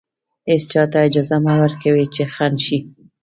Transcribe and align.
هېچا 0.51 0.83
ته 0.91 0.97
اجازه 1.07 1.37
مه 1.43 1.53
ورکوئ 1.63 2.03
چې 2.15 2.23
خنډ 2.33 2.57
شي. 2.65 2.79